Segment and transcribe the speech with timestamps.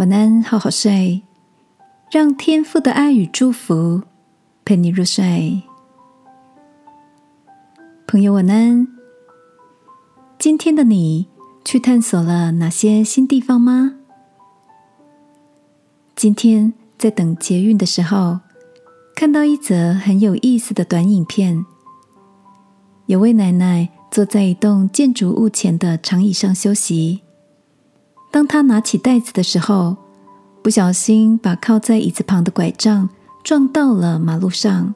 [0.00, 1.24] 晚安，好好睡，
[2.10, 4.00] 让天父的爱与祝福
[4.64, 5.60] 陪你入睡。
[8.06, 8.88] 朋友，晚安。
[10.38, 11.28] 今天的你
[11.66, 13.96] 去探索了哪些新地方吗？
[16.16, 18.40] 今天在等捷运的时候，
[19.14, 21.66] 看到一则很有意思的短影片，
[23.04, 23.90] 有位奶奶。
[24.10, 27.20] 坐在一栋建筑物前的长椅上休息。
[28.30, 29.96] 当他拿起袋子的时候，
[30.62, 33.08] 不小心把靠在椅子旁的拐杖
[33.42, 34.94] 撞到了马路上。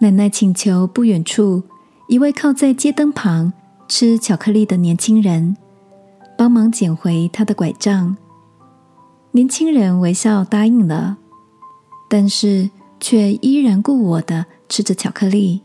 [0.00, 1.62] 奶奶请求不远处
[2.08, 3.52] 一位靠在街灯旁
[3.88, 5.56] 吃巧克力的年轻人
[6.36, 8.16] 帮忙捡回他的拐杖。
[9.30, 11.18] 年轻人微笑答应了，
[12.08, 15.62] 但是却依然顾我的吃着巧克力。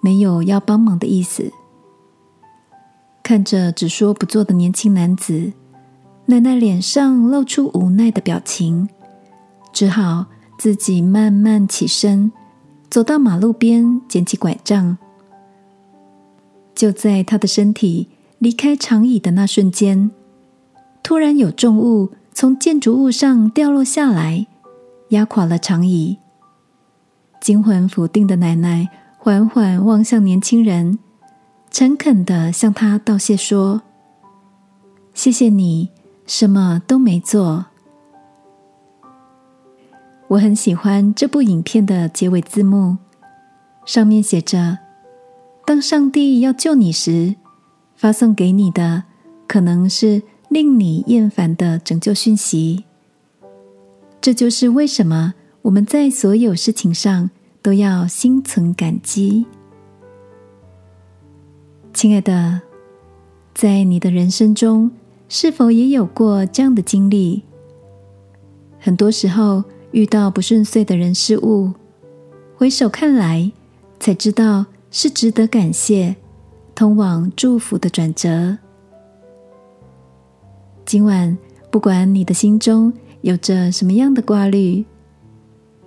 [0.00, 1.52] 没有要帮忙的意思。
[3.26, 5.52] 看着只说不做的年轻男子，
[6.26, 8.88] 奶奶脸上露出无奈的表情，
[9.72, 10.26] 只好
[10.60, 12.30] 自己慢慢起身，
[12.88, 14.96] 走到马路边，捡起拐杖。
[16.72, 20.12] 就在他的身体离开长椅的那瞬间，
[21.02, 24.46] 突然有重物从建筑物上掉落下来，
[25.08, 26.18] 压垮了长椅。
[27.40, 28.88] 惊魂甫定的奶奶。
[29.18, 31.00] 缓缓望向年轻人，
[31.76, 33.82] 诚恳的向他道谢说
[35.12, 35.90] ：“谢谢你，
[36.26, 37.66] 什么都没做。”
[40.28, 42.96] 我很喜欢这部影片的结尾字幕，
[43.84, 44.78] 上面写着
[45.66, 47.36] ：“当上帝要救你时，
[47.94, 49.02] 发送给你的
[49.46, 52.86] 可能是令你厌烦的拯救讯息。”
[54.22, 57.28] 这就是为什么我们在所有事情上。
[57.62, 59.44] 都要心存感激，
[61.96, 62.60] 亲爱的，
[63.54, 64.90] 在你的人生中，
[65.30, 67.42] 是否也有过这样的经历？
[68.78, 71.72] 很多时候遇到不顺遂的人事物，
[72.54, 73.50] 回首看来，
[73.98, 76.14] 才知道是值得感谢、
[76.74, 78.58] 通往祝福的转折。
[80.84, 81.38] 今晚，
[81.70, 82.92] 不管你的心中
[83.22, 84.84] 有着什么样的挂虑。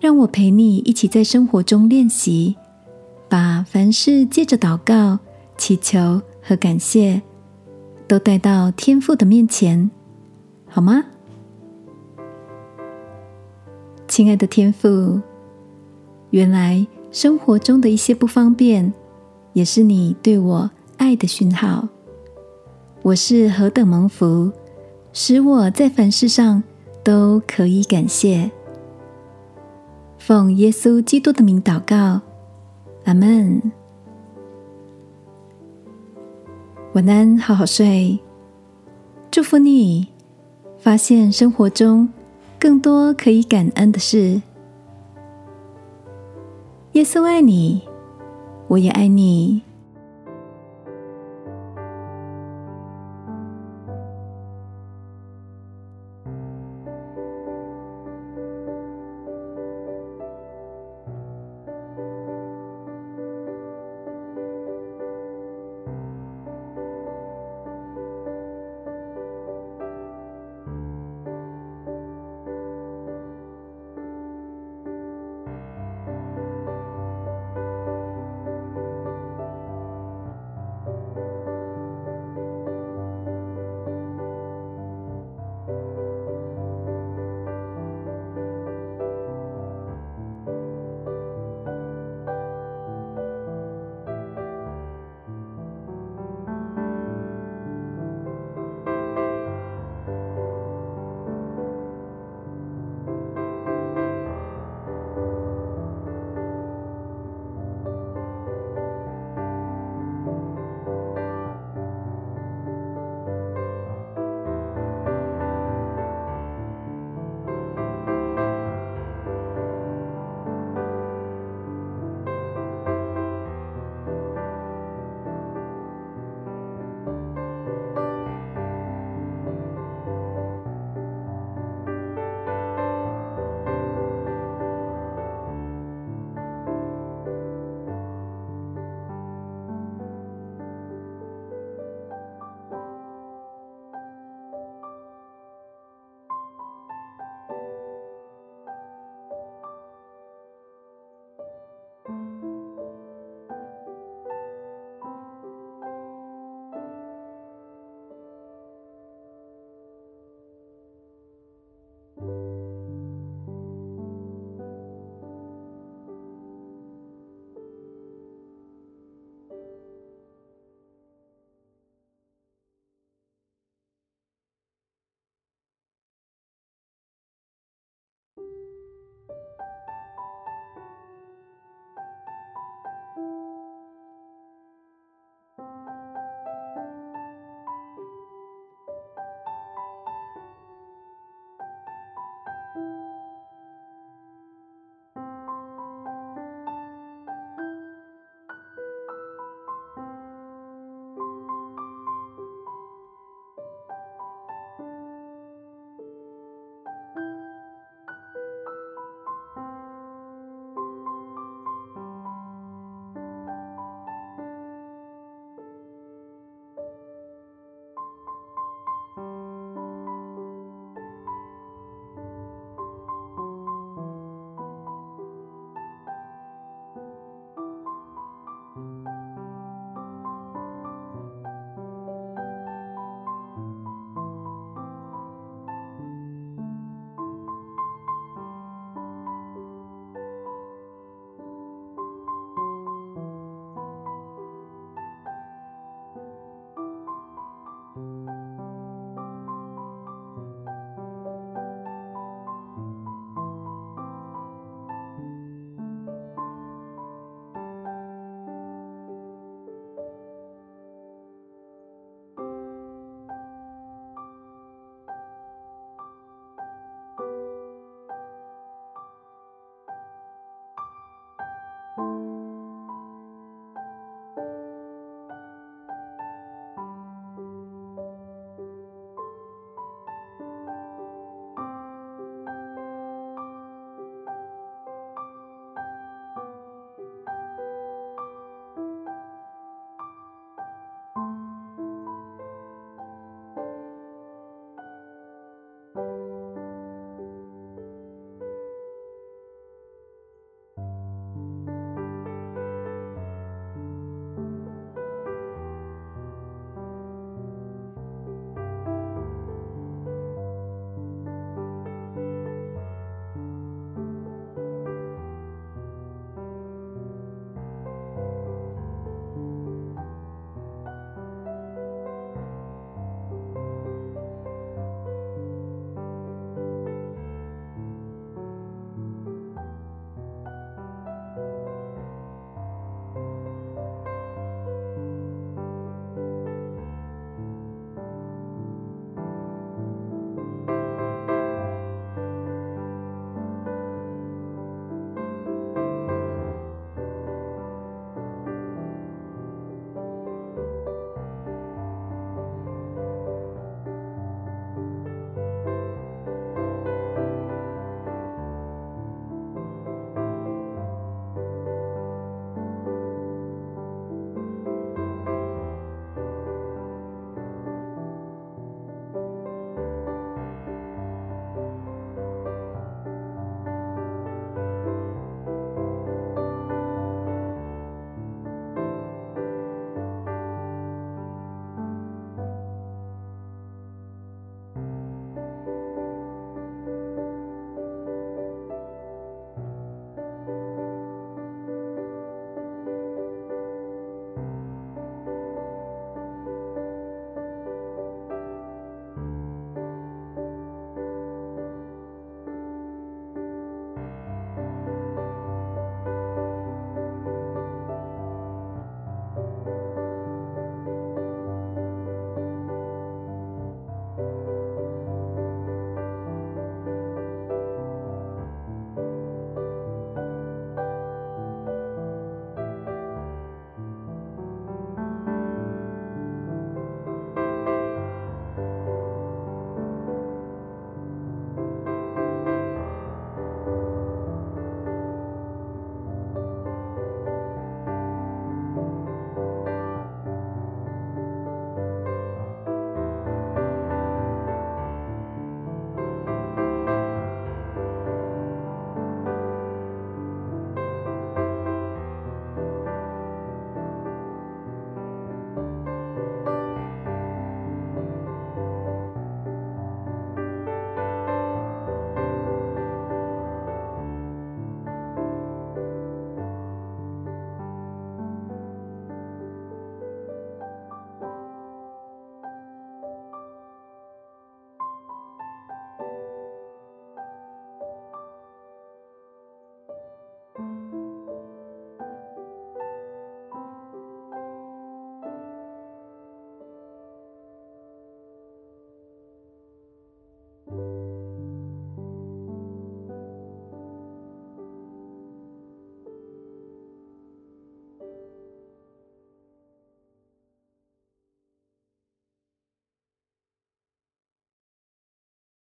[0.00, 2.56] 让我陪你一起在生活中练习，
[3.28, 5.18] 把凡事借着祷告、
[5.60, 7.20] 祈求和感谢，
[8.08, 9.90] 都带到天父的面前，
[10.66, 11.04] 好吗？
[14.08, 15.20] 亲爱的天父，
[16.30, 18.90] 原来生活中的一些不方便，
[19.52, 21.86] 也是你对我爱的讯号。
[23.02, 24.50] 我是何等蒙福，
[25.12, 26.62] 使我在凡事上
[27.04, 28.50] 都可以感谢。
[30.16, 32.22] 奉耶稣基督的名祷告，
[33.04, 33.79] 阿门。
[36.94, 38.18] 晚安，好好睡。
[39.30, 40.08] 祝福你，
[40.76, 42.08] 发现生活中
[42.58, 44.42] 更多可以感恩的事。
[46.94, 47.82] 耶稣爱你，
[48.66, 49.62] 我也爱你。